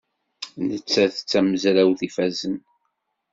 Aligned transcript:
Nettat 0.67 1.15
d 1.23 1.25
tamezrawt 1.29 2.01
ifazen. 2.07 2.55